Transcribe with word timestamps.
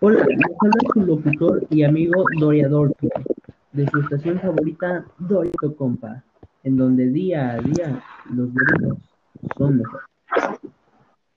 Hola, 0.00 0.26
habla 0.60 0.80
su 0.92 1.00
locutor 1.00 1.66
y 1.70 1.84
amigo 1.84 2.24
Doria 2.38 2.68
Dorto, 2.68 3.08
de 3.72 3.88
su 3.88 4.00
estación 4.00 4.38
favorita 4.40 5.04
Dorito 5.18 5.74
Compa, 5.76 6.22
en 6.64 6.76
donde 6.76 7.06
día 7.06 7.52
a 7.52 7.58
día 7.58 8.02
los 8.30 8.52
doritos 8.52 8.98
son 9.56 9.78
mejores. 9.78 10.06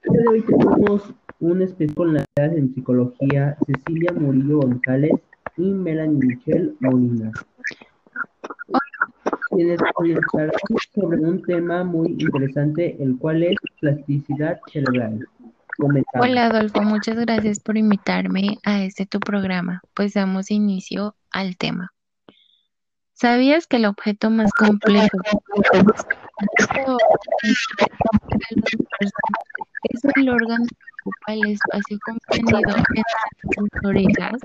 Día 0.03 0.21
de 0.21 0.27
hoy 0.27 0.41
tenemos 0.41 1.13
un 1.45 1.61
especial 1.61 2.25
en 2.35 2.73
psicología 2.73 3.55
Cecilia 3.65 4.11
Murillo 4.13 4.59
González 4.59 5.11
y 5.57 5.69
Melanie 5.71 6.19
Michelle 6.19 6.73
Molina, 6.79 7.31
quienes 9.49 9.79
hablarán 9.95 10.51
sobre 10.93 11.19
un 11.19 11.41
tema 11.43 11.83
muy 11.83 12.15
interesante, 12.19 13.01
el 13.01 13.17
cual 13.17 13.43
es 13.43 13.55
plasticidad 13.79 14.59
cerebral. 14.71 15.27
Hola 16.19 16.47
Adolfo, 16.47 16.81
muchas 16.81 17.17
gracias 17.17 17.59
por 17.59 17.77
invitarme 17.77 18.57
a 18.63 18.83
este 18.83 19.05
tu 19.05 19.19
programa. 19.19 19.81
Pues 19.93 20.13
damos 20.13 20.49
inicio 20.49 21.15
al 21.31 21.57
tema. 21.57 21.91
¿Sabías 23.13 23.67
que 23.67 23.77
el 23.77 23.85
objeto 23.85 24.29
más 24.29 24.51
complejo 24.53 25.17
es 29.89 30.01
el 30.15 30.29
órgano 30.29 30.65
ocupa 31.05 31.33
el 31.33 31.51
espacio 31.51 31.97
comprendido 32.05 32.75
entre 32.77 33.03
sus 33.55 33.85
orejas? 33.85 34.41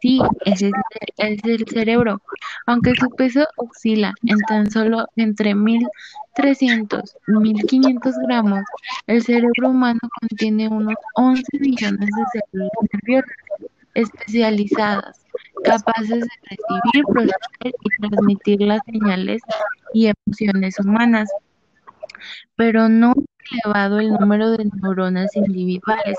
Sí, 0.00 0.18
ese 0.46 0.70
es, 1.18 1.38
el 1.44 1.66
cerebro, 1.68 2.22
aunque 2.66 2.94
su 2.94 3.10
peso 3.10 3.46
oscila 3.56 4.14
en 4.24 4.38
tan 4.48 4.70
solo 4.70 5.06
entre 5.16 5.54
1.300 5.54 7.16
y 7.28 7.32
1.500 7.32 8.14
gramos, 8.26 8.64
el 9.06 9.22
cerebro 9.22 9.68
humano 9.68 10.00
contiene 10.20 10.68
unos 10.68 10.94
11 11.16 11.42
millones 11.58 12.08
de 12.08 12.40
células 12.40 12.70
nerviosas 12.92 13.30
especializadas, 13.92 15.20
capaces 15.64 16.08
de 16.08 16.28
recibir, 16.44 17.04
procesar 17.12 17.40
y 17.62 18.08
transmitir 18.08 18.60
las 18.62 18.80
señales 18.86 19.42
y 19.92 20.10
emociones 20.26 20.78
humanas. 20.78 21.28
Pero 22.56 22.88
no 22.88 23.14
elevado 23.50 24.00
el 24.00 24.10
número 24.10 24.50
de 24.50 24.64
neuronas 24.64 25.34
individuales, 25.36 26.16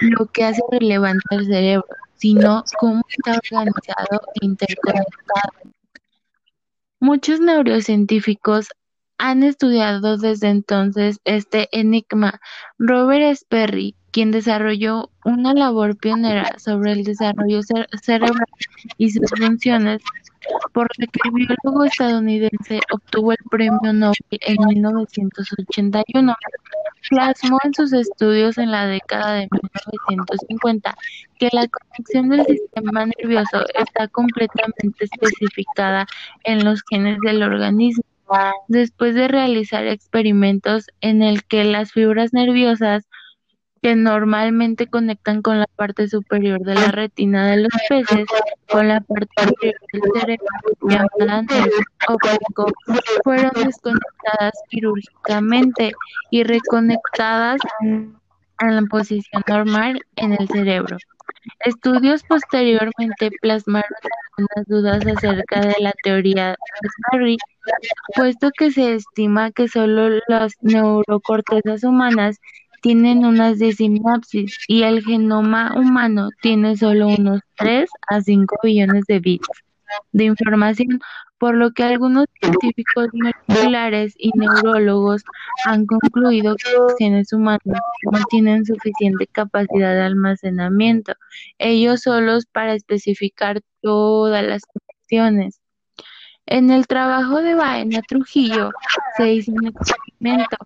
lo 0.00 0.26
que 0.26 0.44
hace 0.44 0.62
relevante 0.70 1.22
al 1.30 1.46
cerebro, 1.46 1.86
sino 2.16 2.64
cómo 2.78 3.02
está 3.08 3.38
organizado 3.38 4.20
e 4.40 4.46
interconectado. 4.46 5.52
Muchos 7.00 7.40
neurocientíficos 7.40 8.68
han 9.18 9.42
estudiado 9.42 10.16
desde 10.16 10.48
entonces 10.48 11.20
este 11.24 11.68
enigma. 11.72 12.40
Robert 12.78 13.36
Sperry, 13.36 13.94
quien 14.18 14.32
desarrolló 14.32 15.10
una 15.24 15.54
labor 15.54 15.96
pionera 15.96 16.58
sobre 16.58 16.90
el 16.90 17.04
desarrollo 17.04 17.60
cerebral 18.02 18.48
y 18.96 19.10
sus 19.10 19.30
funciones, 19.30 20.02
por 20.72 20.88
la 20.98 21.06
que 21.06 21.20
el 21.24 21.30
biólogo 21.34 21.84
estadounidense 21.84 22.80
obtuvo 22.92 23.30
el 23.30 23.38
premio 23.48 23.92
Nobel 23.92 24.16
en 24.40 24.56
1981, 24.66 26.34
plasmó 27.08 27.60
en 27.62 27.74
sus 27.74 27.92
estudios 27.92 28.58
en 28.58 28.72
la 28.72 28.88
década 28.88 29.34
de 29.34 29.48
1950 29.52 30.96
que 31.38 31.50
la 31.52 31.68
conexión 31.68 32.28
del 32.28 32.44
sistema 32.44 33.06
nervioso 33.06 33.66
está 33.80 34.08
completamente 34.08 35.04
especificada 35.04 36.08
en 36.42 36.64
los 36.64 36.82
genes 36.90 37.18
del 37.20 37.44
organismo. 37.44 38.02
Después 38.66 39.14
de 39.14 39.28
realizar 39.28 39.86
experimentos 39.86 40.86
en 41.00 41.22
el 41.22 41.44
que 41.44 41.62
las 41.62 41.92
fibras 41.92 42.32
nerviosas 42.32 43.06
que 43.82 43.96
normalmente 43.96 44.86
conectan 44.86 45.42
con 45.42 45.58
la 45.58 45.66
parte 45.76 46.08
superior 46.08 46.60
de 46.60 46.74
la 46.74 46.90
retina 46.90 47.50
de 47.50 47.62
los 47.62 47.72
peces 47.88 48.26
con 48.70 48.88
la 48.88 49.00
parte 49.00 49.28
inferior 49.42 49.80
del 49.92 50.02
cerebro 50.20 50.46
llamada 50.82 51.44
óptico 52.08 52.72
fueron 53.24 53.50
desconectadas 53.54 54.52
quirúrgicamente 54.68 55.92
y 56.30 56.44
reconectadas 56.44 57.60
a 58.58 58.66
la 58.66 58.82
posición 58.82 59.42
normal 59.46 60.00
en 60.16 60.32
el 60.32 60.48
cerebro. 60.48 60.96
Estudios 61.64 62.22
posteriormente 62.24 63.30
plasmaron 63.40 63.88
algunas 64.36 64.66
dudas 64.66 65.06
acerca 65.06 65.60
de 65.60 65.74
la 65.80 65.92
teoría 66.02 66.50
de 66.50 66.88
Sperry, 66.88 67.36
puesto 68.14 68.50
que 68.56 68.70
se 68.70 68.94
estima 68.94 69.50
que 69.52 69.68
solo 69.68 70.20
las 70.28 70.54
neurocortezas 70.60 71.84
humanas 71.84 72.38
tienen 72.80 73.24
unas 73.24 73.58
de 73.58 73.72
sinapsis 73.72 74.58
y 74.68 74.82
el 74.82 75.04
genoma 75.04 75.74
humano 75.76 76.30
tiene 76.42 76.76
solo 76.76 77.08
unos 77.08 77.40
3 77.56 77.88
a 78.08 78.20
5 78.20 78.56
billones 78.62 79.04
de 79.06 79.20
bits 79.20 79.48
de 80.12 80.24
información, 80.24 81.00
por 81.38 81.54
lo 81.54 81.70
que 81.70 81.84
algunos 81.84 82.26
científicos 82.40 83.08
moleculares 83.12 84.14
y 84.18 84.30
neurólogos 84.34 85.22
han 85.64 85.86
concluido 85.86 86.56
que 86.56 86.72
los 86.72 86.94
genes 86.98 87.32
humanos 87.32 87.60
no 87.64 88.18
tienen 88.28 88.64
suficiente 88.64 89.26
capacidad 89.26 89.94
de 89.94 90.02
almacenamiento, 90.02 91.14
ellos 91.58 92.02
solos 92.02 92.46
para 92.46 92.74
especificar 92.74 93.60
todas 93.80 94.44
las 94.44 94.62
conexiones. 94.66 95.60
En 96.46 96.70
el 96.70 96.86
trabajo 96.86 97.42
de 97.42 97.54
Baena 97.54 98.00
Trujillo 98.08 98.70
se 99.16 99.34
hizo 99.34 99.52
un 99.52 99.66
experimento 99.66 100.56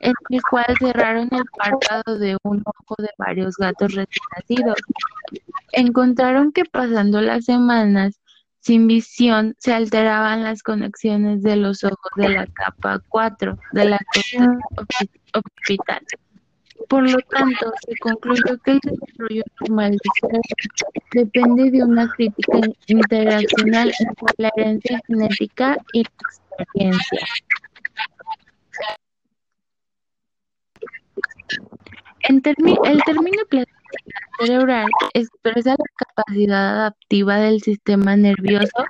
en 0.00 0.12
el 0.30 0.42
cual 0.42 0.66
cerraron 0.78 1.28
el 1.30 1.44
párpado 1.56 2.18
de 2.18 2.36
un 2.42 2.62
ojo 2.64 2.94
de 2.98 3.10
varios 3.18 3.56
gatos 3.56 3.94
recién. 3.94 4.74
Encontraron 5.72 6.52
que 6.52 6.64
pasando 6.64 7.20
las 7.20 7.44
semanas 7.44 8.20
sin 8.60 8.86
visión 8.86 9.54
se 9.58 9.72
alteraban 9.72 10.42
las 10.42 10.62
conexiones 10.62 11.42
de 11.42 11.56
los 11.56 11.82
ojos 11.84 12.10
de 12.16 12.28
la 12.28 12.46
capa 12.46 13.00
4 13.08 13.58
de 13.72 13.84
la 13.84 13.98
corteza 14.12 14.58
occipital. 15.34 16.02
Por 16.88 17.08
lo 17.08 17.18
tanto, 17.20 17.72
se 17.86 17.94
concluyó 17.98 18.58
que 18.64 18.72
el 18.72 18.80
desarrollo 18.80 19.42
normal 19.60 19.92
del 19.92 20.00
cerebro 20.20 20.42
depende 21.12 21.70
de 21.70 21.84
una 21.84 22.10
crítica 22.12 22.58
interaccional 22.86 23.92
entre 23.98 24.34
la 24.38 24.50
herencia 24.56 25.00
genética 25.06 25.76
y 25.92 26.02
la 26.02 26.10
experiencia. 26.58 27.20
El 32.28 32.42
término 32.42 33.42
plasticidad 33.48 34.20
cerebral 34.38 34.86
expresa 35.14 35.70
la 35.70 36.06
capacidad 36.06 36.78
adaptiva 36.78 37.36
del 37.36 37.60
sistema 37.60 38.16
nervioso 38.16 38.84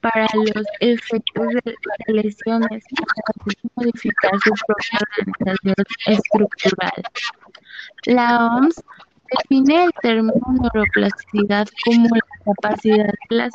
para 0.00 0.26
los 0.34 0.66
efectos 0.80 1.46
de 1.64 2.12
lesiones 2.12 2.84
y 2.90 3.68
modificar 3.74 4.32
su 4.44 4.50
propia 4.66 5.00
organización 5.18 5.74
estructural. 6.06 7.02
La 8.06 8.46
OMS 8.46 8.82
define 9.30 9.84
el 9.84 9.90
término 10.02 10.34
neuroplasticidad 10.60 11.68
como 11.84 12.08
la 12.14 12.44
capacidad 12.44 13.10
células 13.28 13.52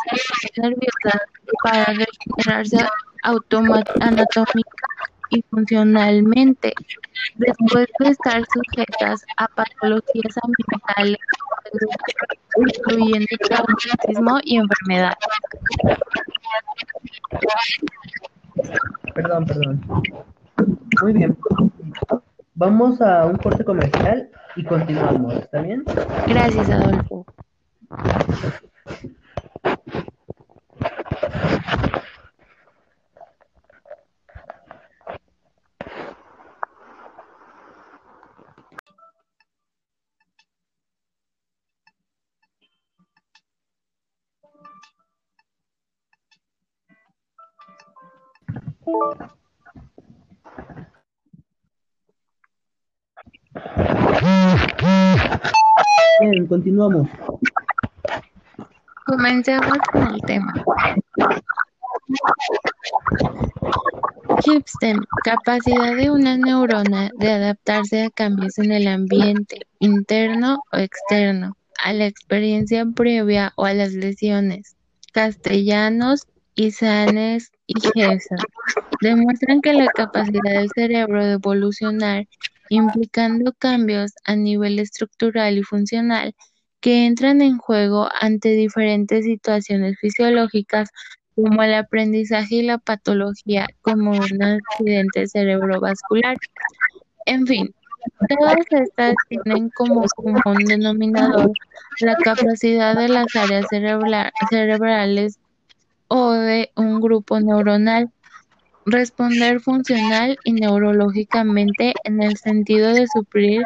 nerviosas 0.58 1.22
para 1.64 1.86
regenerarse 1.86 2.86
anatómica 3.24 3.94
y 5.32 5.44
funcionalmente, 5.50 6.74
después 7.36 7.88
de 8.00 8.10
estar 8.10 8.44
sujetas 8.54 9.26
a 9.38 9.48
patologías 9.48 10.36
ambientales, 10.44 11.18
incluyendo 12.58 13.28
traumatismo 13.48 14.40
y 14.44 14.58
enfermedad. 14.58 15.14
Perdón, 19.16 19.46
perdón. 19.46 19.82
Muy 21.02 21.14
bien. 21.14 21.38
Vamos 22.56 23.02
a 23.02 23.26
un 23.26 23.38
corte 23.38 23.64
comercial 23.64 24.30
y 24.56 24.64
continuamos, 24.66 25.34
¿está 25.36 25.62
bien? 25.62 25.84
Gracias, 26.28 26.70
Adolfo. 26.70 27.26
Bien, 56.22 56.48
continuamos. 56.48 57.08
Comencemos 59.06 59.78
con 59.92 60.08
el 60.08 60.22
tema. 60.22 60.54
Hipstem, 64.46 65.00
capacidad 65.24 65.96
de 65.96 66.12
una 66.12 66.38
neurona 66.38 67.12
de 67.18 67.32
adaptarse 67.32 68.04
a 68.04 68.10
cambios 68.10 68.58
en 68.58 68.72
el 68.72 68.88
ambiente, 68.88 69.62
interno 69.80 70.64
o 70.72 70.78
externo, 70.78 71.58
a 71.84 71.94
la 71.94 72.06
experiencia 72.06 72.86
previa 72.96 73.54
o 73.56 73.66
a 73.66 73.74
las 73.74 73.94
lesiones. 73.94 74.76
Castellanos, 75.14 76.28
Isanes 76.56 77.52
y 77.76 79.06
demuestran 79.06 79.62
que 79.62 79.74
la 79.74 79.88
capacidad 79.88 80.52
del 80.52 80.70
cerebro 80.74 81.26
de 81.26 81.34
evolucionar 81.34 82.28
implicando 82.70 83.54
cambios 83.58 84.14
a 84.24 84.36
nivel 84.36 84.80
estructural 84.80 85.58
y 85.58 85.64
funcional 85.64 86.34
que 86.80 87.06
entran 87.06 87.42
en 87.42 87.58
juego 87.58 88.10
ante 88.20 88.50
diferentes 88.50 89.26
situaciones 89.26 89.98
fisiológicas 90.00 90.90
como 91.36 91.64
el 91.64 91.74
aprendizaje 91.74 92.56
y 92.56 92.62
la 92.64 92.78
patología 92.78 93.68
como 93.82 94.12
un 94.12 94.44
accidente 94.44 95.28
cerebrovascular. 95.28 96.38
En 97.26 97.46
fin, 97.46 97.74
todas 98.30 98.56
estas 98.70 99.16
tienen 99.30 99.70
como 99.70 100.06
común 100.16 100.66
denominador 100.66 101.52
la 102.00 102.16
capacidad 102.16 102.96
de 102.96 103.10
las 103.10 103.36
áreas 103.36 103.66
cerebrales 104.50 105.40
o 106.14 106.32
de 106.34 106.70
un 106.76 107.00
grupo 107.00 107.40
neuronal 107.40 108.12
responder 108.86 109.62
funcional 109.62 110.38
y 110.44 110.52
neurológicamente 110.52 111.94
en 112.04 112.22
el 112.22 112.36
sentido 112.36 112.94
de 112.94 113.08
suplir 113.08 113.64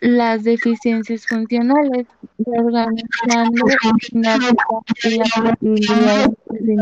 las 0.00 0.42
deficiencias 0.42 1.24
funcionales, 1.24 2.08
organizando 2.44 3.66
y 5.04 5.16
la 5.16 5.24
posibilidad 5.60 6.28
de 6.50 6.74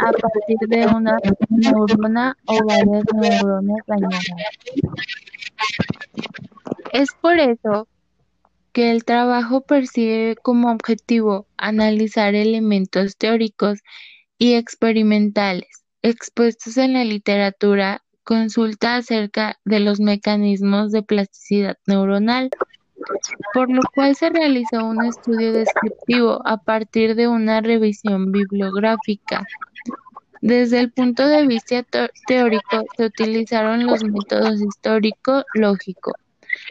a 0.00 0.12
partir 0.12 0.56
de 0.66 0.86
una 0.86 1.18
neurona 1.50 2.34
o 2.46 2.64
varias 2.64 3.04
neuronas 3.12 3.76
dañadas. 3.86 4.24
Es 6.94 7.10
por 7.20 7.38
eso 7.38 7.86
que 8.72 8.90
el 8.90 9.04
trabajo 9.04 9.62
persigue 9.62 10.36
como 10.42 10.70
objetivo 10.70 11.46
analizar 11.56 12.34
elementos 12.34 13.16
teóricos 13.16 13.80
y 14.38 14.54
experimentales 14.54 15.80
expuestos 16.02 16.76
en 16.76 16.94
la 16.94 17.04
literatura 17.04 18.02
consulta 18.24 18.96
acerca 18.96 19.58
de 19.64 19.80
los 19.80 20.00
mecanismos 20.00 20.92
de 20.92 21.02
plasticidad 21.02 21.76
neuronal, 21.86 22.50
por 23.54 23.70
lo 23.70 23.80
cual 23.94 24.14
se 24.14 24.30
realizó 24.30 24.84
un 24.84 25.04
estudio 25.04 25.52
descriptivo 25.52 26.40
a 26.46 26.58
partir 26.58 27.14
de 27.16 27.28
una 27.28 27.60
revisión 27.60 28.30
bibliográfica. 28.30 29.46
Desde 30.42 30.80
el 30.80 30.90
punto 30.92 31.26
de 31.26 31.46
vista 31.46 31.84
teórico 32.26 32.84
se 32.96 33.06
utilizaron 33.06 33.86
los 33.86 34.02
métodos 34.04 34.60
histórico-lógico, 34.62 36.12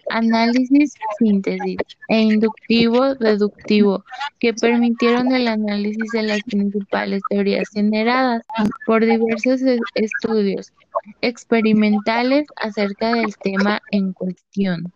análisis, 0.09 0.93
síntesis 1.17 1.77
e 2.07 2.21
inductivo-deductivo, 2.21 4.03
que 4.39 4.53
permitieron 4.53 5.31
el 5.31 5.47
análisis 5.47 6.11
de 6.13 6.23
las 6.23 6.41
principales 6.43 7.21
teorías 7.29 7.69
generadas 7.69 8.43
por 8.85 9.05
diversos 9.05 9.61
estudios 9.95 10.73
experimentales 11.21 12.47
acerca 12.57 13.13
del 13.13 13.35
tema 13.37 13.81
en 13.91 14.13
cuestión. 14.13 14.91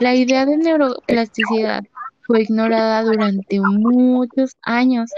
La 0.00 0.14
idea 0.14 0.46
de 0.46 0.56
neuroplasticidad 0.58 1.84
fue 2.26 2.42
ignorada 2.42 3.02
durante 3.02 3.60
muchos 3.60 4.56
años 4.62 5.10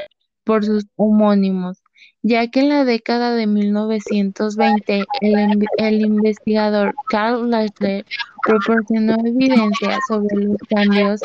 por 0.45 0.65
sus 0.65 0.87
homónimos, 0.97 1.83
ya 2.23 2.49
que 2.49 2.61
en 2.61 2.69
la 2.69 2.85
década 2.85 3.35
de 3.35 3.47
1920 3.47 5.05
el, 5.21 5.69
el 5.79 6.01
investigador 6.01 6.95
Carl 7.09 7.51
Leitler 7.51 8.05
proporcionó 8.43 9.17
evidencia 9.25 9.99
sobre 10.09 10.37
los 10.37 10.57
cambios 10.69 11.21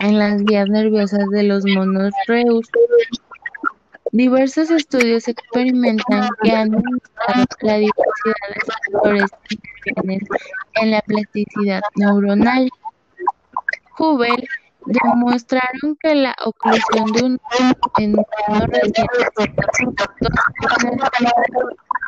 en 0.00 0.18
las 0.18 0.42
vías 0.44 0.68
nerviosas 0.68 1.28
de 1.30 1.42
los 1.44 1.64
monos 1.64 2.12
Reus. 2.26 2.68
Diversos 4.12 4.70
estudios 4.70 5.26
experimentan 5.26 6.28
que 6.42 6.52
han 6.52 6.70
demostrado 6.70 7.46
la 7.62 7.78
diversidad 7.78 8.48
de 8.48 8.60
factores 8.92 9.30
en 10.74 10.90
la 10.92 11.00
plasticidad 11.02 11.80
neuronal. 11.96 12.70
Hubel 13.98 14.46
demostraron 14.86 15.96
que 16.00 16.14
la 16.14 16.34
oclusión 16.44 17.12
de 17.12 17.22
un 17.24 17.40
en 17.98 18.16
un 18.16 18.24
reciente 18.68 19.06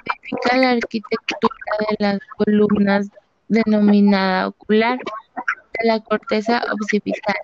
modifica 0.07 0.57
la 0.57 0.71
arquitectura 0.71 1.57
de 1.89 1.97
las 1.99 2.19
columnas 2.37 3.09
denominada 3.49 4.49
ocular 4.49 4.99
de 4.99 5.87
la 5.87 6.01
corteza 6.01 6.63
occipital. 6.73 7.37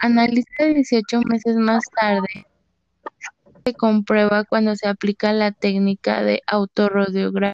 Analiza 0.00 0.64
18 0.64 1.20
meses 1.22 1.56
más 1.56 1.84
tarde 1.94 2.46
se 3.64 3.74
comprueba 3.74 4.44
cuando 4.44 4.76
se 4.76 4.86
aplica 4.86 5.32
la 5.32 5.50
técnica 5.50 6.22
de 6.22 6.42
autorradiografía 6.46 7.52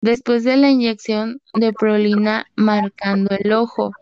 después 0.00 0.44
de 0.44 0.56
la 0.56 0.70
inyección 0.70 1.40
de 1.54 1.72
prolina 1.72 2.46
marcando 2.56 3.34
el 3.38 3.52
ojo. 3.52 3.92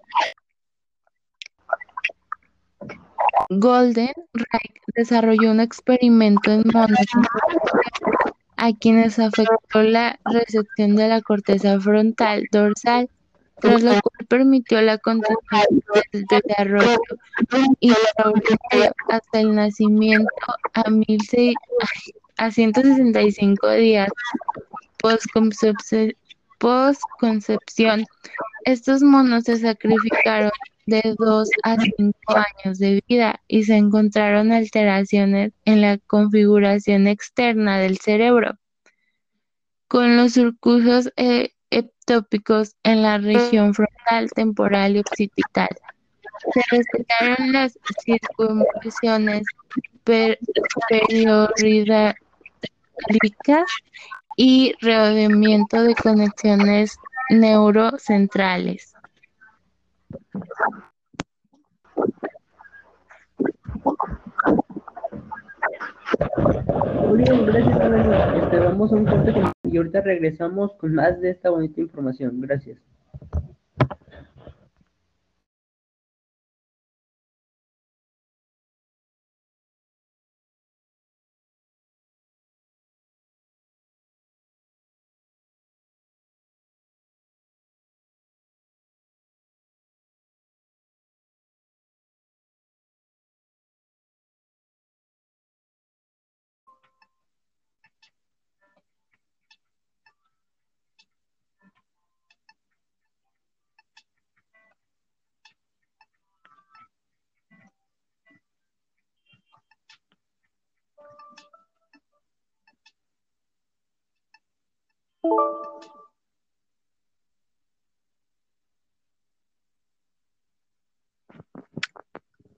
Golden 3.50 4.12
Reich 4.32 4.82
desarrolló 4.94 5.50
un 5.50 5.60
experimento 5.60 6.50
en 6.50 6.64
monos 6.72 7.06
a 8.56 8.72
quienes 8.72 9.18
afectó 9.18 9.82
la 9.82 10.18
recepción 10.24 10.96
de 10.96 11.08
la 11.08 11.20
corteza 11.20 11.78
frontal 11.80 12.44
dorsal, 12.50 13.10
tras 13.60 13.82
lo 13.82 13.90
cual 13.90 14.26
permitió 14.28 14.80
la 14.80 14.98
continuación 14.98 15.82
del 16.12 16.24
desarrollo 16.24 16.98
extraordinario 17.80 18.92
hasta 19.08 19.40
el 19.40 19.54
nacimiento 19.54 20.28
a, 20.74 20.84
a 22.36 22.50
165 22.50 23.70
días 23.72 24.08
post-concepción. 26.58 28.06
Estos 28.64 29.02
monos 29.02 29.44
se 29.44 29.58
sacrificaron 29.58 30.50
de 30.86 31.14
2 31.18 31.48
a 31.62 31.76
5 31.76 32.14
años 32.28 32.78
de 32.78 33.02
vida 33.08 33.40
y 33.48 33.64
se 33.64 33.76
encontraron 33.76 34.52
alteraciones 34.52 35.52
en 35.64 35.80
la 35.80 35.98
configuración 35.98 37.06
externa 37.06 37.78
del 37.78 37.98
cerebro, 37.98 38.58
con 39.88 40.16
los 40.16 40.34
surcos 40.34 41.10
eh, 41.16 41.52
ectópicos 41.70 42.76
en 42.82 43.02
la 43.02 43.18
región 43.18 43.74
frontal, 43.74 44.30
temporal 44.30 44.96
y 44.96 45.00
occipital. 45.00 45.68
Se 46.52 46.60
respetaron 46.70 47.52
las 47.52 47.78
circunvoluciones 48.04 49.44
periorídicas 50.04 52.14
y 54.36 54.74
rodeamiento 54.80 55.82
de 55.82 55.94
conexiones 55.94 56.96
neurocentrales. 57.30 58.93
Muy 67.08 67.22
gracias 67.46 67.80
a 67.80 67.88
Este, 68.36 68.58
un 68.92 69.04
corte 69.06 69.32
y 69.64 69.76
ahorita 69.76 70.00
regresamos 70.00 70.72
con 70.74 70.94
más 70.94 71.20
de 71.20 71.30
esta 71.30 71.50
bonita 71.50 71.80
información. 71.80 72.40
Gracias. 72.40 72.78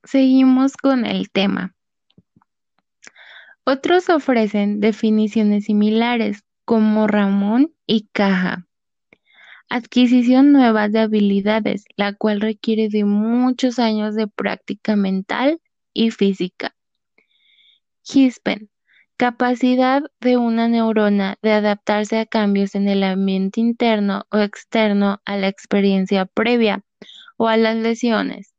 Seguimos 0.04 0.76
con 0.76 1.04
el 1.04 1.30
tema. 1.30 1.74
Otros 3.64 4.08
ofrecen 4.08 4.80
definiciones 4.80 5.64
similares, 5.64 6.44
como 6.64 7.06
Ramón 7.06 7.74
y 7.86 8.08
Caja. 8.12 8.66
Adquisición 9.68 10.52
nueva 10.52 10.88
de 10.88 11.00
habilidades, 11.00 11.84
la 11.96 12.14
cual 12.14 12.40
requiere 12.40 12.88
de 12.88 13.04
muchos 13.04 13.80
años 13.80 14.14
de 14.14 14.28
práctica 14.28 14.94
mental 14.94 15.60
y 15.92 16.12
física. 16.12 16.76
Gispen, 18.04 18.70
capacidad 19.16 20.02
de 20.20 20.36
una 20.36 20.68
neurona 20.68 21.36
de 21.42 21.52
adaptarse 21.52 22.18
a 22.18 22.26
cambios 22.26 22.74
en 22.74 22.88
el 22.88 23.02
ambiente 23.02 23.60
interno 23.60 24.24
o 24.30 24.38
externo 24.38 25.20
a 25.24 25.36
la 25.36 25.48
experiencia 25.48 26.26
previa 26.26 26.84
o 27.38 27.48
a 27.48 27.56
las 27.56 27.76
lesiones. 27.76 28.54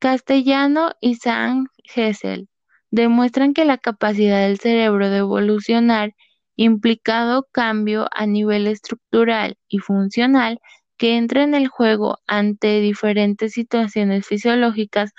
Castellano 0.00 0.92
y 1.00 1.16
Sang 1.16 1.68
Hessel 1.94 2.48
demuestran 2.90 3.54
que 3.54 3.64
la 3.64 3.78
capacidad 3.78 4.46
del 4.46 4.58
cerebro 4.58 5.08
de 5.08 5.18
evolucionar 5.18 6.14
implicado 6.56 7.46
cambio 7.52 8.08
a 8.12 8.26
nivel 8.26 8.66
estructural 8.66 9.56
y 9.68 9.78
funcional 9.78 10.60
que 10.96 11.16
entra 11.16 11.44
en 11.44 11.54
el 11.54 11.68
juego 11.68 12.18
ante 12.26 12.80
diferentes 12.80 13.52
situaciones 13.52 14.26
fisiológicas 14.26 15.12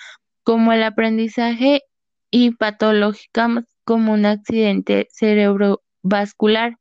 como 0.43 0.73
el 0.73 0.83
aprendizaje 0.83 1.83
y 2.31 2.51
patológicas 2.51 3.63
como 3.89 4.13
un 4.13 4.23
accidente 4.27 5.07
cerebrovascular. 5.11 6.77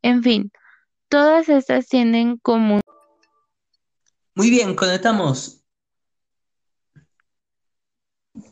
En 0.00 0.22
fin, 0.22 0.52
todas 1.08 1.48
estas 1.48 1.88
tienen 1.88 2.36
como... 2.36 2.80
Muy 4.36 4.48
bien, 4.48 4.76
conectamos. 4.76 5.64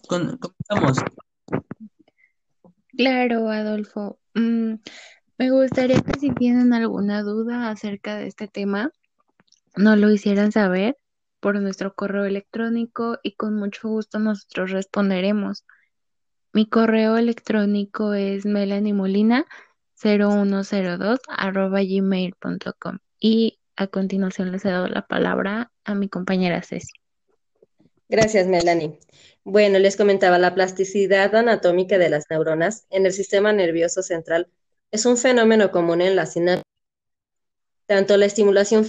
Conectamos. 0.08 0.99
Claro, 2.97 3.49
Adolfo. 3.49 4.18
Mm, 4.35 4.75
me 5.38 5.50
gustaría 5.52 6.00
que 6.00 6.18
si 6.18 6.30
tienen 6.30 6.73
alguna 6.73 7.23
duda 7.23 7.70
acerca 7.70 8.16
de 8.16 8.26
este 8.26 8.49
tema, 8.49 8.90
nos 9.76 9.97
lo 9.99 10.11
hicieran 10.11 10.50
saber 10.50 10.97
por 11.38 11.61
nuestro 11.61 11.94
correo 11.94 12.25
electrónico 12.25 13.20
y 13.23 13.37
con 13.37 13.54
mucho 13.54 13.88
gusto 13.88 14.18
nosotros 14.18 14.73
responderemos. 14.73 15.64
Mi 16.52 16.67
correo 16.67 17.17
electrónico 17.17 18.14
es 18.14 18.47
melaniemolina0102 18.47 21.21
arroba 21.28 21.81
gmail.com 21.83 22.99
y 23.21 23.59
a 23.76 23.87
continuación 23.87 24.52
les 24.52 24.62
cedo 24.62 24.88
la 24.88 25.07
palabra 25.07 25.71
a 25.85 25.95
mi 25.95 26.09
compañera 26.09 26.62
Ceci. 26.62 26.95
Gracias, 28.09 28.47
Melanie. 28.47 28.99
Bueno, 29.45 29.78
les 29.78 29.97
comentaba, 29.97 30.38
la 30.38 30.55
plasticidad 30.55 31.35
anatómica 31.35 31.99
de 31.99 32.09
las 32.09 32.25
neuronas 32.31 32.87
en 32.90 33.07
el 33.07 33.12
sistema 33.12 33.52
nervioso 33.52 34.02
central 34.02 34.49
es 34.90 35.05
un 35.05 35.17
fenómeno 35.17 35.71
común 35.71 36.00
en 36.00 36.17
la 36.17 36.26
sinapsis. 36.26 36.64
Tanto 37.87 38.17
la 38.17 38.26
estimulación 38.26 38.85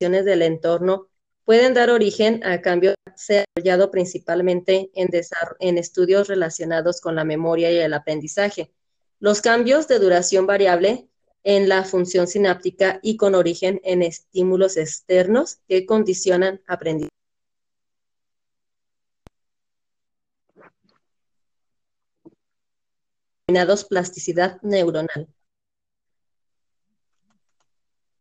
física 0.00 0.24
del 0.24 0.42
entorno 0.42 1.08
pueden 1.44 1.74
dar 1.74 1.90
origen 1.90 2.42
a 2.44 2.62
cambios 2.62 2.94
desarrollado 3.04 3.90
principalmente 3.90 4.90
en, 4.94 5.10
en 5.58 5.78
estudios 5.78 6.28
relacionados 6.28 7.00
con 7.00 7.14
la 7.14 7.24
memoria 7.24 7.70
y 7.70 7.76
el 7.76 7.92
aprendizaje. 7.92 8.72
Los 9.18 9.42
cambios 9.42 9.88
de 9.88 9.98
duración 9.98 10.46
variable 10.46 11.08
en 11.42 11.68
la 11.68 11.84
función 11.84 12.26
sináptica 12.26 12.98
y 13.02 13.16
con 13.16 13.34
origen 13.34 13.80
en 13.84 14.02
estímulos 14.02 14.76
externos 14.76 15.58
que 15.68 15.84
condicionan 15.84 16.62
aprendizaje. 16.66 17.10
plasticidad 23.88 24.62
neuronal. 24.62 25.28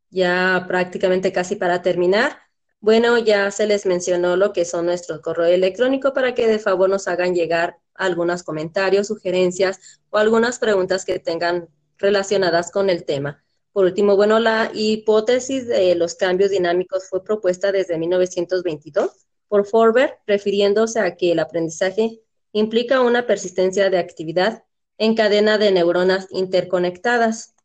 Ya 0.10 0.66
prácticamente 0.68 1.32
casi 1.32 1.56
para 1.56 1.82
terminar, 1.82 2.38
bueno, 2.82 3.18
ya 3.18 3.52
se 3.52 3.68
les 3.68 3.86
mencionó 3.86 4.38
lo 4.38 4.54
que 4.54 4.66
son 4.66 4.86
nuestro 4.86 5.22
correo 5.22 5.48
electrónico 5.48 6.14
para 6.14 6.34
que 6.34 6.48
de 6.48 6.60
favor 6.60 6.90
nos 6.90 7.08
hagan 7.08 7.36
llegar 7.36 7.78
algunos 7.94 8.44
comentarios, 8.44 9.08
sugerencias 9.08 10.00
o 10.10 10.18
algunas 10.18 10.60
preguntas 10.60 11.04
que 11.06 11.20
tengan 11.20 11.68
relacionadas 11.98 12.72
con 12.72 12.90
el 12.90 13.04
tema. 13.04 13.44
Por 13.74 13.86
último, 13.86 14.16
bueno, 14.16 14.40
la 14.40 14.72
hipótesis 14.74 15.68
de 15.68 15.94
los 15.96 16.16
cambios 16.16 16.52
dinámicos 16.52 17.08
fue 17.10 17.24
propuesta 17.24 17.72
desde 17.72 17.98
1922 17.98 19.12
por 19.48 19.66
Forber, 19.66 20.18
refiriéndose 20.26 21.00
a 21.00 21.16
que 21.16 21.34
el 21.34 21.40
aprendizaje 21.40 22.22
implica 22.52 23.02
una 23.02 23.28
persistencia 23.28 23.90
de 23.90 23.98
actividad 23.98 24.64
en 24.98 25.16
cadena 25.16 25.58
de 25.58 25.72
neuronas 25.72 26.28
interconectadas. 26.30 27.56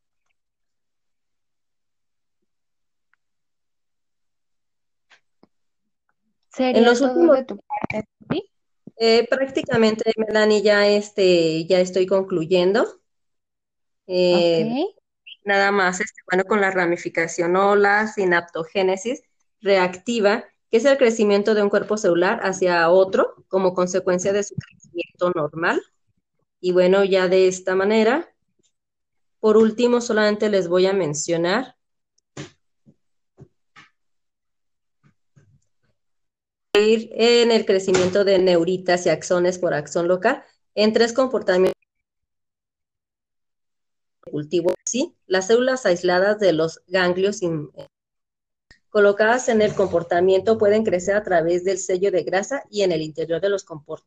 En 6.59 6.85
los 6.85 7.01
últimos, 7.01 7.37
de 7.37 7.45
tu 7.45 7.57
parte, 7.57 8.09
eh, 8.97 9.27
prácticamente, 9.29 10.13
Melanie, 10.17 10.63
ya, 10.63 10.87
este, 10.87 11.67
ya 11.67 11.81
estoy 11.81 12.07
concluyendo. 12.07 13.01
Eh, 14.07 14.87
nada 15.45 15.73
más, 15.73 16.01
este, 16.01 16.23
bueno, 16.31 16.45
con 16.45 16.61
la 16.61 16.71
ramificación 16.71 17.57
o 17.57 17.75
la 17.75 18.07
sinaptogénesis 18.07 19.23
reactiva, 19.61 20.45
que 20.71 20.77
es 20.77 20.85
el 20.85 20.99
crecimiento 20.99 21.55
de 21.55 21.63
un 21.63 21.71
cuerpo 21.71 21.97
celular 21.97 22.41
hacia 22.43 22.89
otro 22.91 23.45
como 23.49 23.75
consecuencia 23.75 24.33
de 24.33 24.45
su 24.45 24.55
crecimiento 24.55 25.33
normal. 25.35 25.83
Y 26.61 26.73
bueno, 26.73 27.05
ya 27.05 27.29
de 27.29 27.49
esta 27.49 27.75
manera, 27.75 28.33
por 29.41 29.57
último, 29.57 30.01
solamente 30.01 30.49
les 30.49 30.69
voy 30.69 30.87
a 30.87 30.93
mencionar 30.93 31.77
en 36.75 37.53
el 37.53 37.65
crecimiento 37.65 38.25
de 38.25 38.39
neuritas 38.39 39.07
y 39.07 39.09
axones 39.09 39.59
por 39.59 39.75
axón 39.75 40.09
local 40.09 40.43
en 40.75 40.93
tres 40.93 41.13
comportamientos 41.13 41.75
cultivo, 44.31 44.75
¿sí? 44.85 45.15
Las 45.27 45.47
células 45.47 45.87
aisladas 45.87 46.41
de 46.41 46.53
los 46.53 46.83
ganglios 46.89 47.41
colocadas 48.89 49.49
en 49.49 49.63
el 49.63 49.75
comportamiento 49.75 50.59
pueden 50.59 50.85
crecer 50.85 51.15
a 51.15 51.23
través 51.23 51.65
del 51.65 51.79
sello 51.79 52.11
de 52.11 52.25
grasa 52.25 52.65
y 52.69 52.83
en 52.83 52.91
el 52.91 53.03
interior 53.03 53.41
de 53.41 53.51
los, 53.51 53.65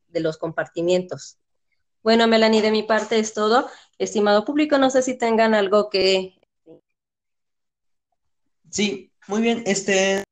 de 0.10 0.20
los 0.20 0.38
compartimientos. 0.38 1.38
Bueno, 2.04 2.28
Melanie, 2.28 2.62
de 2.62 2.72
mi 2.72 2.84
parte 2.84 3.20
es 3.20 3.34
todo. 3.34 3.70
Estimado 3.98 4.44
público, 4.44 4.78
no 4.78 4.90
sé 4.90 5.02
si 5.02 5.18
tengan 5.18 5.54
algo 5.54 5.90
que... 5.90 6.36
Sí, 8.70 9.12
muy 9.28 9.42
bien. 9.42 9.64
Este, 9.66 10.24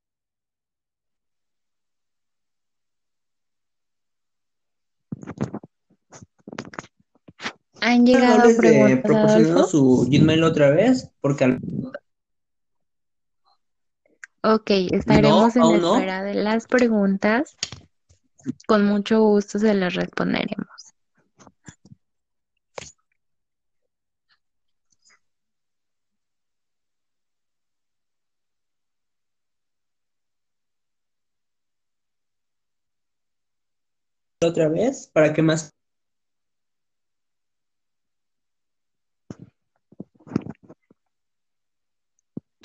Han 7.81 8.05
llegado 8.05 8.49
no 8.49 8.55
preguntas. 8.57 9.71
su 9.71 10.07
Gmail 10.09 10.43
otra 10.43 10.69
vez 10.71 11.11
porque 11.21 11.57
Ok, 14.43 14.69
estaremos 14.91 15.55
en 15.55 15.63
espera 15.63 16.23
de 16.23 16.35
las 16.35 16.67
preguntas. 16.67 17.57
Con 18.67 18.85
mucho 18.85 19.21
gusto 19.21 19.57
se 19.57 19.73
las 19.73 19.95
responderemos. 19.95 20.67
otra 34.41 34.69
vez 34.69 35.09
para 35.11 35.33
que 35.33 35.41
más 35.41 35.74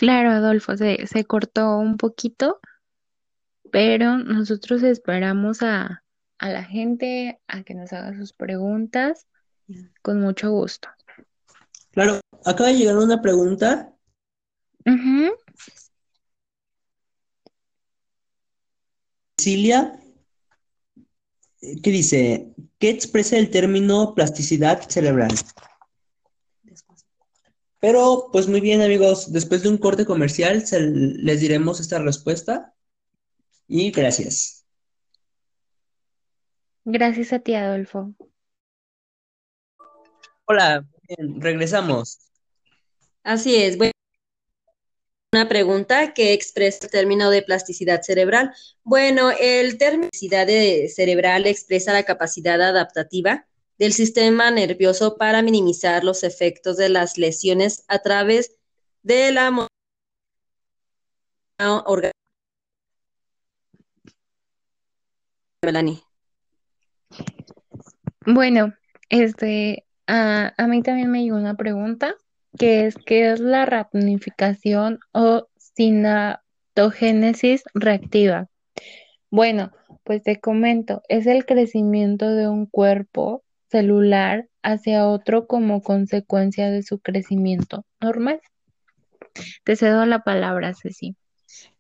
Claro, 0.01 0.31
Adolfo, 0.31 0.79
se, 0.79 1.07
se 1.07 1.27
cortó 1.27 1.77
un 1.77 1.99
poquito, 1.99 2.59
pero 3.71 4.17
nosotros 4.17 4.83
esperamos 4.83 5.63
a, 5.63 6.03
la 6.41 6.65
gente 6.65 7.39
a 7.47 7.65
que 7.65 7.75
nos 7.75 7.93
haga 7.93 8.17
sus 8.17 8.33
preguntas 8.33 9.27
con 10.01 10.19
mucho 10.19 10.53
gusto. 10.53 10.89
Claro, 11.91 12.19
acaba 12.47 12.71
de 12.71 12.77
llegar 12.77 12.97
una 12.97 13.21
pregunta. 13.21 13.93
Cecilia, 19.37 20.01
¿qué 21.61 21.91
dice? 21.91 22.55
¿Qué 22.79 22.89
expresa 22.89 23.37
el 23.37 23.51
término 23.51 24.15
plasticidad 24.15 24.81
cerebral? 24.89 25.33
Pero, 27.81 28.29
pues 28.31 28.47
muy 28.47 28.61
bien, 28.61 28.83
amigos, 28.83 29.33
después 29.33 29.63
de 29.63 29.71
un 29.71 29.79
corte 29.79 30.05
comercial 30.05 30.63
les 30.71 31.41
diremos 31.41 31.81
esta 31.81 31.99
respuesta. 31.99 32.75
Y 33.67 33.91
gracias. 33.91 34.67
Gracias 36.85 37.33
a 37.33 37.39
ti, 37.39 37.55
Adolfo. 37.55 38.15
Hola, 40.45 40.87
regresamos. 41.37 42.19
Así 43.23 43.57
es. 43.57 43.79
Bueno, 43.79 43.93
una 45.33 45.49
pregunta 45.49 46.13
que 46.13 46.33
expresa 46.33 46.81
el 46.87 46.91
término 46.91 47.31
de 47.31 47.43
plasticidad 47.43 48.03
cerebral. 48.03 48.53
Bueno, 48.83 49.31
el 49.31 49.79
término 49.79 50.11
plasticidad 50.11 50.49
cerebral 50.89 51.47
expresa 51.47 51.93
la 51.93 52.03
capacidad 52.03 52.61
adaptativa 52.61 53.47
del 53.81 53.93
sistema 53.95 54.51
nervioso 54.51 55.17
para 55.17 55.41
minimizar 55.41 56.05
los 56.05 56.23
efectos 56.23 56.77
de 56.77 56.91
las 56.91 57.17
lesiones 57.17 57.87
a 57.89 58.01
través 58.01 58.55
de 59.03 59.33
la 59.33 59.67
Melanie. 65.63 66.03
Bueno, 68.27 68.75
este, 69.09 69.87
a, 70.07 70.53
a 70.59 70.67
mí 70.67 70.83
también 70.83 71.11
me 71.11 71.23
llegó 71.23 71.39
una 71.39 71.55
pregunta 71.55 72.15
que 72.59 72.87
es 72.87 72.97
qué 73.07 73.33
es 73.33 73.41
la 73.41 73.65
ramificación 73.65 75.01
o 75.13 75.49
sinaptogénesis 75.57 77.63
reactiva. 77.73 78.51
Bueno, 79.31 79.73
pues 80.05 80.23
te 80.23 80.39
comento, 80.39 81.01
es 81.09 81.27
el 81.27 81.47
crecimiento 81.47 82.29
de 82.29 82.47
un 82.47 82.67
cuerpo 82.67 83.43
celular 83.71 84.49
hacia 84.63 85.07
otro 85.07 85.47
como 85.47 85.83
consecuencia 85.83 86.71
de 86.71 86.83
su 86.83 86.99
crecimiento 86.99 87.85
normal. 88.01 88.41
Te 89.65 89.77
cedo 89.77 90.05
la 90.07 90.23
palabra, 90.25 90.75
Ceci. 90.75 91.17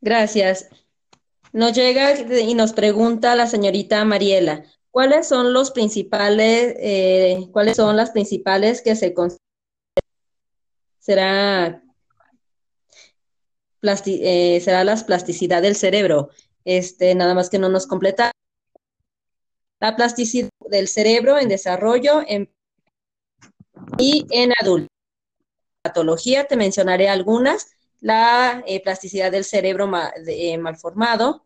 Gracias. 0.01 0.69
Nos 1.53 1.73
llega 1.73 2.19
y 2.21 2.55
nos 2.55 2.73
pregunta 2.73 3.35
la 3.35 3.47
señorita 3.47 4.05
Mariela, 4.05 4.63
¿cuáles 4.93 5.27
son 5.27 5.53
los 5.53 5.73
principales, 5.73 6.77
eh, 6.79 7.49
cuáles 7.53 7.77
son 7.77 7.97
las 7.97 8.11
principales 8.13 8.83
que 8.83 8.95
se 8.95 9.13
será 11.01 11.83
eh, 13.83 14.61
será 14.61 14.85
la 14.85 14.97
plasticidad 14.97 15.61
del 15.61 15.75
cerebro? 15.75 16.31
Este, 16.65 17.15
nada 17.17 17.35
más 17.35 17.51
que 17.51 17.59
no 17.59 17.69
nos 17.69 17.89
completa 17.89 18.31
la 19.81 19.97
plasticidad 19.97 20.51
del 20.69 20.89
cerebro 20.89 21.39
en 21.39 21.49
desarrollo 21.49 22.23
y 23.99 24.27
en 24.31 24.53
adultos. 24.61 24.89
Patología, 25.83 26.45
te 26.45 26.57
mencionaré 26.57 27.09
algunas. 27.09 27.69
La 28.01 28.63
eh, 28.67 28.83
plasticidad 28.83 29.33
del 29.33 29.45
cerebro 29.45 29.91
eh, 30.27 30.59
malformado, 30.59 31.45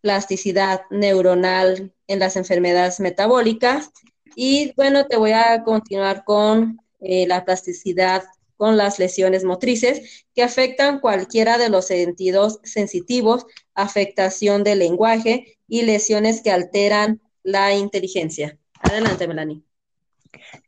plasticidad 0.00 0.82
neuronal 0.90 1.92
en 2.06 2.18
las 2.18 2.36
enfermedades 2.36 3.00
metabólicas 3.00 3.90
y 4.36 4.72
bueno, 4.76 5.06
te 5.06 5.16
voy 5.16 5.32
a 5.32 5.62
continuar 5.64 6.24
con 6.24 6.80
eh, 7.00 7.26
la 7.26 7.44
plasticidad 7.44 8.24
con 8.56 8.76
las 8.76 8.98
lesiones 8.98 9.42
motrices 9.42 10.26
que 10.34 10.42
afectan 10.42 11.00
cualquiera 11.00 11.56
de 11.56 11.70
los 11.70 11.86
sentidos 11.86 12.60
sensitivos, 12.62 13.46
afectación 13.74 14.64
del 14.64 14.80
lenguaje 14.80 15.58
y 15.66 15.82
lesiones 15.82 16.42
que 16.42 16.50
alteran 16.50 17.20
la 17.42 17.74
inteligencia. 17.74 18.58
Adelante, 18.80 19.26
Melanie. 19.28 19.62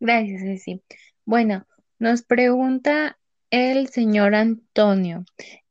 Gracias, 0.01 0.43
Ceci. 0.43 0.83
Bueno, 1.25 1.67
nos 1.99 2.23
pregunta 2.23 3.19
el 3.51 3.89
señor 3.89 4.35
Antonio, 4.35 5.25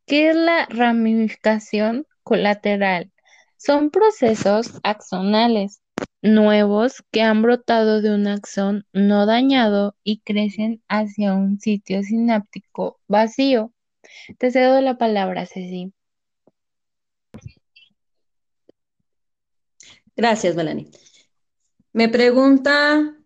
¿qué 0.05 0.29
es 0.29 0.35
la 0.35 0.65
ramificación 0.67 2.05
colateral? 2.23 3.11
Son 3.57 3.89
procesos 3.89 4.79
axonales 4.83 5.81
nuevos 6.21 7.03
que 7.11 7.21
han 7.21 7.41
brotado 7.41 8.01
de 8.01 8.13
un 8.13 8.27
axón 8.27 8.85
no 8.93 9.25
dañado 9.25 9.95
y 10.03 10.19
crecen 10.19 10.81
hacia 10.87 11.33
un 11.33 11.59
sitio 11.59 12.03
sináptico 12.03 12.99
vacío. 13.07 13.73
Te 14.37 14.51
cedo 14.51 14.81
la 14.81 14.97
palabra, 14.97 15.45
Ceci. 15.45 15.93
Gracias, 20.21 20.55
Melanie. 20.55 20.87
Me 21.93 22.07
pregunta 22.07 23.17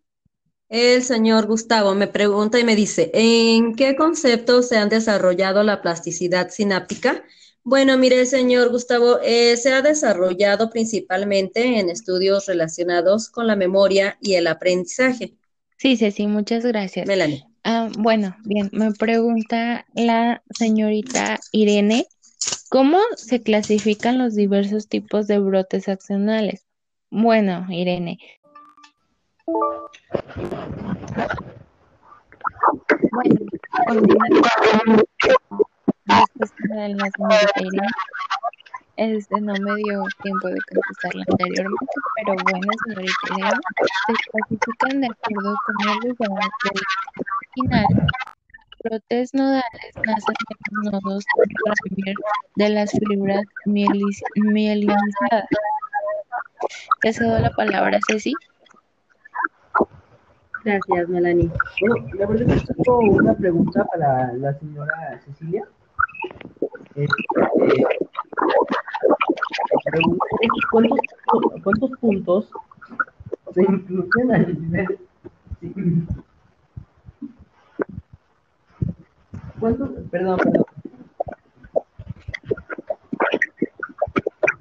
el 0.70 1.04
señor 1.04 1.46
Gustavo, 1.46 1.94
me 1.94 2.08
pregunta 2.08 2.58
y 2.58 2.64
me 2.64 2.74
dice, 2.74 3.12
¿en 3.14 3.76
qué 3.76 3.98
conceptos 3.98 4.70
se 4.70 4.78
han 4.78 4.88
desarrollado 4.88 5.62
la 5.64 5.82
plasticidad 5.82 6.52
sináptica? 6.52 7.22
Bueno, 7.66 7.98
mire, 7.98 8.26
señor 8.26 8.70
Gustavo, 8.70 9.20
eh, 9.22 9.58
se 9.58 9.74
ha 9.74 9.82
desarrollado 9.82 10.70
principalmente 10.70 11.80
en 11.80 11.90
estudios 11.90 12.46
relacionados 12.46 13.30
con 13.30 13.46
la 13.46 13.58
memoria 13.58 14.18
y 14.22 14.36
el 14.36 14.48
aprendizaje. 14.48 15.34
Sí, 15.78 15.98
Ceci, 15.98 16.28
muchas 16.28 16.66
gracias. 16.66 17.06
Melanie. 17.08 17.44
Ah, 17.66 17.90
bueno, 17.98 18.38
bien, 18.46 18.70
me 18.72 18.94
pregunta 18.94 19.86
la 19.96 20.44
señorita 20.58 21.42
Irene, 21.52 22.08
¿cómo 22.70 23.00
se 23.18 23.44
clasifican 23.44 24.18
los 24.18 24.34
diversos 24.34 24.88
tipos 24.88 25.28
de 25.28 25.40
brotes 25.40 25.90
accionales? 25.90 26.65
Bueno, 27.10 27.66
Irene. 27.70 28.20
Bueno. 29.48 29.86
Este 38.98 39.42
no 39.42 39.54
me 39.54 39.76
dio 39.76 40.04
tiempo 40.24 40.48
de 40.48 40.58
contestarla 40.72 41.26
anteriormente, 41.28 41.96
pero 42.16 42.34
bueno, 42.44 42.68
señorita 42.86 43.14
Irene, 43.38 43.60
se 44.08 44.14
clasifican 44.32 45.02
de 45.02 45.08
acuerdo 45.08 45.56
con 45.66 45.76
el 45.90 45.98
lugar 46.18 46.50
del 46.64 46.82
final. 47.54 47.88
Brotes 48.84 49.34
nodales 49.34 49.64
nacen 50.06 50.36
de 50.50 50.56
los 50.72 51.04
nodos 51.04 51.24
de 52.56 52.70
las 52.70 52.92
fibras 52.92 53.44
mielinizadas 53.66 55.46
te 57.02 57.14
cedo 57.14 57.40
la 57.40 57.52
palabra, 57.52 58.00
Ceci. 58.08 58.34
Gracias, 60.64 61.10
Melanie. 61.10 61.52
Bueno, 61.82 62.08
la 62.18 62.26
verdad 62.26 62.50
es 62.50 62.64
que 62.64 62.74
tengo 62.74 63.00
una 63.00 63.34
pregunta 63.36 63.86
para 63.86 64.34
la 64.34 64.54
señora 64.58 65.22
Cecilia. 65.24 65.64
Este, 66.96 67.08
¿cuántos, 70.72 71.00
¿Cuántos 71.64 71.92
puntos 72.00 72.50
se 73.54 73.62
incluyen 73.62 74.34
al 74.34 74.62
nivel? 74.62 75.00
¿Cuántos? 79.60 79.90
Perdón, 80.10 80.38
perdón. 80.38 80.66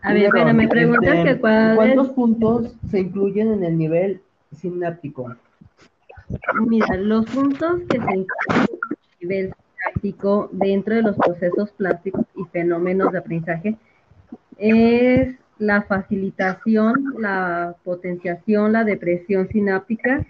A 0.05 0.13
ver, 0.13 0.29
pero 0.33 0.53
me 0.53 0.69
preguntas 0.69 1.15
este, 1.17 1.35
que 1.35 1.41
¿Cuántos 1.41 2.11
puntos 2.11 2.75
se 2.91 3.01
incluyen 3.01 3.55
en 3.55 3.65
el 3.65 3.79
nivel 3.79 4.21
sináptico? 4.53 5.35
Mira, 6.67 6.95
los 6.99 7.25
puntos 7.25 7.81
que 7.89 7.99
se 7.99 8.15
incluyen 8.15 8.29
en 8.51 8.99
el 9.01 9.29
nivel 9.29 9.55
sináptico 9.55 10.51
dentro 10.53 10.95
de 10.97 11.03
los 11.03 11.17
procesos 11.17 11.71
plásticos 11.71 12.27
y 12.37 12.45
fenómenos 12.53 13.13
de 13.13 13.19
aprendizaje 13.19 13.79
es 14.59 15.35
la 15.59 15.83
facilitación, 15.83 17.15
la 17.19 17.75
potenciación, 17.83 18.73
la 18.73 18.85
depresión 18.85 19.49
sináptica, 19.49 20.27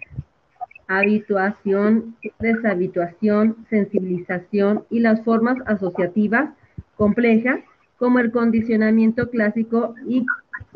habituación, 0.87 2.15
deshabituación, 2.39 3.57
sensibilización 3.69 4.85
y 4.89 5.01
las 5.01 5.21
formas 5.25 5.57
asociativas 5.65 6.51
complejas 6.95 7.59
como 7.97 8.19
el 8.19 8.31
condicionamiento 8.31 9.29
clásico 9.29 9.95
y 10.07 10.25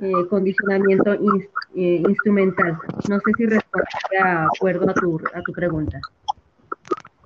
eh, 0.02 0.28
condicionamiento 0.30 1.14
eh, 1.14 2.04
instrumental. 2.08 2.78
No 3.10 3.20
sé 3.20 3.32
si 3.38 3.46
responde 3.46 3.88
de 4.12 4.20
acuerdo 4.20 4.90
a 4.90 4.94
tu, 4.94 5.22
a 5.34 5.42
tu 5.42 5.52
pregunta. 5.54 6.00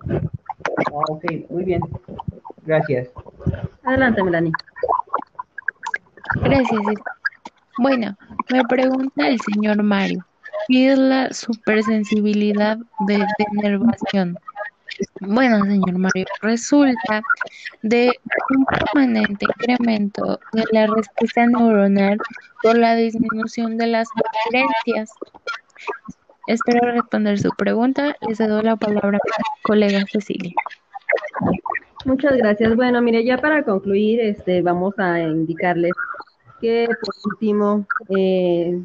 Ah, 0.10 1.02
ok, 1.10 1.24
muy 1.50 1.64
bien. 1.64 1.82
Gracias. 2.66 3.10
Adelante, 3.84 4.24
Melanie. 4.24 4.52
Gracias. 6.42 6.82
Bueno, 7.78 8.16
me 8.52 8.64
pregunta 8.66 9.28
el 9.28 9.40
señor 9.40 9.82
Mario, 9.84 10.26
¿qué 10.68 10.94
es 10.94 10.98
la 10.98 11.34
supersensibilidad 11.34 12.78
de 13.08 13.26
denervación? 13.52 14.38
Bueno, 15.22 15.64
señor 15.66 15.98
Mario, 15.98 16.26
resulta 16.42 17.22
de 17.82 18.12
un 18.50 18.66
permanente 18.66 19.46
incremento 19.46 20.40
de 20.54 20.64
la 20.72 20.88
respuesta 20.88 21.46
neuronal 21.46 22.18
por 22.62 22.78
la 22.78 22.96
disminución 22.96 23.78
de 23.78 23.88
las 23.88 24.08
preferencias. 24.14 25.12
Espero 26.48 26.92
responder 26.92 27.40
su 27.40 27.50
pregunta. 27.58 28.16
Le 28.28 28.36
cedo 28.36 28.62
la 28.62 28.76
palabra 28.76 29.18
a 29.18 29.40
mi 29.40 29.62
colega 29.64 30.04
Cecilia. 30.12 30.54
Muchas 32.06 32.36
gracias. 32.36 32.76
Bueno, 32.76 33.02
mire, 33.02 33.24
ya 33.24 33.38
para 33.38 33.64
concluir, 33.64 34.20
este, 34.20 34.62
vamos 34.62 34.94
a 34.98 35.22
indicarles 35.22 35.94
que 36.60 36.88
por 36.88 37.32
último 37.32 37.88
eh, 38.10 38.82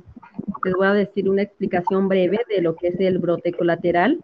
les 0.64 0.74
voy 0.74 0.86
a 0.86 0.92
decir 0.92 1.28
una 1.28 1.42
explicación 1.42 2.08
breve 2.08 2.40
de 2.48 2.62
lo 2.62 2.76
que 2.76 2.88
es 2.88 3.00
el 3.00 3.18
brote 3.18 3.52
colateral. 3.52 4.22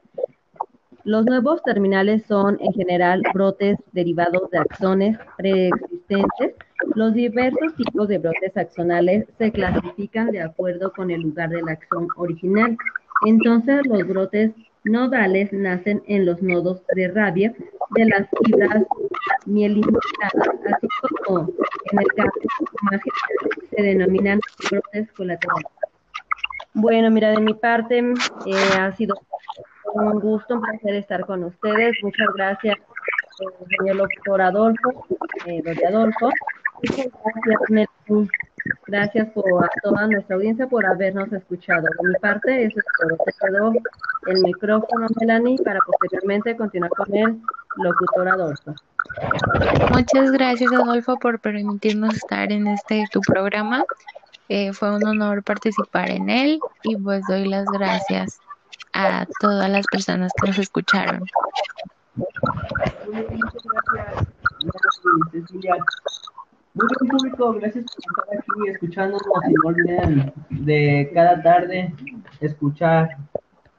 Los 1.05 1.27
nuevos 1.27 1.63
terminales 1.63 2.25
son 2.27 2.57
en 2.61 2.73
general 2.73 3.23
brotes 3.35 3.77
derivados 3.93 4.51
de 4.51 4.59
axones 4.59 5.19
preexistentes. 5.37 6.55
Los 6.95 7.13
diversos 7.13 7.75
tipos 7.77 8.09
de 8.09 8.17
brotes 8.17 8.57
axonales 8.57 9.27
se 9.37 9.53
clasifican 9.53 10.31
de 10.31 10.41
acuerdo 10.41 10.91
con 10.95 11.11
el 11.11 11.21
lugar 11.21 11.51
del 11.51 11.69
axón 11.69 12.09
original. 12.17 12.79
Entonces, 13.27 13.87
los 13.87 14.09
brotes 14.09 14.53
nodales 14.85 15.53
nacen 15.53 16.03
en 16.07 16.25
los 16.25 16.43
nodos 16.43 16.81
de 16.95 17.09
rabia 17.09 17.55
de 17.91 18.05
las 18.07 18.27
fibras 18.43 18.85
mielinizadas, 19.45 20.49
así 20.73 20.89
como 21.27 21.41
en 21.93 21.99
el 21.99 22.07
caso 22.17 22.31
más 22.91 23.01
se 23.69 23.83
denominan 23.83 24.41
brotes 24.71 25.13
colaterales. 25.13 25.67
Bueno, 26.73 27.11
mira, 27.11 27.31
de 27.33 27.41
mi 27.41 27.53
parte 27.53 27.99
eh, 27.99 28.79
ha 28.79 28.91
sido 28.97 29.15
un 29.93 30.21
gusto, 30.21 30.55
un 30.55 30.63
placer 30.63 30.95
estar 30.95 31.25
con 31.27 31.45
ustedes. 31.45 31.97
Muchas 32.03 32.29
gracias, 32.35 32.77
eh, 32.77 33.67
señor 33.79 33.97
doctor 33.99 34.41
Adolfo, 34.41 35.07
eh, 35.47 35.63
Adolfo. 35.89 36.31
Muchas 36.83 37.07
gracias, 37.23 38.29
Gracias 38.87 39.29
por, 39.31 39.45
a 39.63 39.69
toda 39.83 40.07
nuestra 40.07 40.37
audiencia 40.37 40.67
por 40.67 40.87
habernos 40.87 41.31
escuchado. 41.33 41.83
De 41.83 42.09
mi 42.09 42.15
parte, 42.15 42.65
eso 42.65 42.79
es 42.79 42.85
todo. 42.99 43.17
Te 43.25 43.33
quedó 43.41 43.73
el 44.27 44.41
micrófono, 44.43 45.07
Melanie, 45.21 45.59
para 45.63 45.81
posteriormente 45.81 46.57
continuar 46.57 46.91
con 46.91 47.15
el 47.15 47.41
locutor 47.77 48.29
Adolfo. 48.29 48.75
Muchas 49.93 50.33
gracias, 50.33 50.73
Adolfo, 50.73 51.19
por 51.19 51.41
permitirnos 51.41 52.15
estar 52.15 52.51
en 52.53 52.67
este 52.69 53.05
tu 53.13 53.21
programa. 53.21 53.85
Eh, 54.49 54.73
fue 54.73 54.95
un 54.95 55.07
honor 55.07 55.43
participar 55.43 56.11
en 56.11 56.31
él 56.31 56.59
y 56.83 56.97
pues 56.97 57.23
doy 57.29 57.49
las 57.49 57.67
gracias 57.67 58.41
a 58.95 59.27
todas 59.41 59.71
las 59.71 59.87
personas 59.87 60.33
que 60.41 60.49
nos 60.49 60.59
escucharon. 60.59 61.23
Muchas. 62.15 62.45
Muy 63.11 63.27
bien, 63.27 63.47
público, 67.09 67.53
gracias 67.55 67.85
por 67.85 68.01
estar 68.01 68.25
aquí 68.39 68.71
escuchándonos 68.71 69.23
y 69.49 69.53
no 69.53 69.69
olviden 69.69 70.33
de 70.51 71.11
cada 71.15 71.43
tarde 71.43 71.95
escuchar 72.41 73.17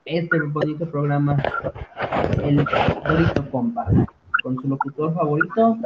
este 0.05 0.41
bonito 0.41 0.89
programa, 0.89 1.37
el 2.43 2.65
Dorito 3.05 3.49
Compa, 3.51 3.85
con 4.43 4.59
su 4.61 4.67
locutor 4.67 5.13
favorito, 5.13 5.77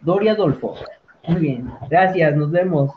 Dori 0.00 0.28
Adolfo. 0.28 0.74
Muy 1.26 1.40
bien, 1.40 1.70
gracias, 1.90 2.36
nos 2.36 2.50
vemos. 2.50 2.92